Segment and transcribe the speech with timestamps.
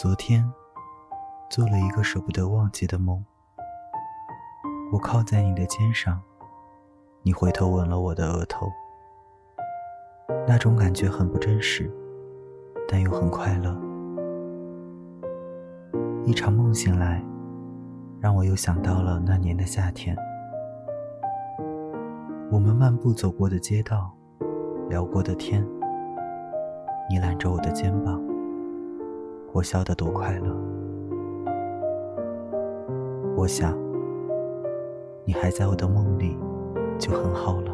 [0.00, 0.48] 昨天，
[1.50, 3.24] 做了一个舍不得忘记的梦。
[4.92, 6.22] 我靠在你的肩上，
[7.24, 8.70] 你回头吻了我的额头。
[10.46, 11.92] 那种感觉很不真实，
[12.86, 13.76] 但又很快乐。
[16.24, 17.20] 一场梦醒来，
[18.20, 20.16] 让我又想到了那年的夏天。
[22.52, 24.14] 我们漫步走过的街道，
[24.88, 25.66] 聊过的天。
[27.10, 28.22] 你揽着我的肩膀。
[29.52, 30.54] 我笑得多快乐！
[33.36, 33.76] 我想，
[35.24, 36.36] 你还在我的梦里，
[36.98, 37.67] 就很好了。